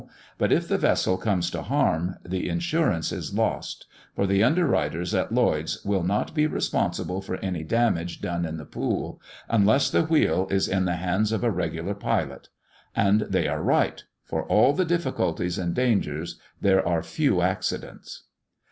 [0.39, 3.85] But if the vessel comes to harm, the insurance is lost;
[4.15, 8.57] for the under writers at Lloyd's will not be responsible for any damage done in
[8.57, 12.49] the pool, unless the wheel is in the hands of a regular pilot.
[12.95, 18.23] And they are right, for with all the difficulties and dangers there are few accidents.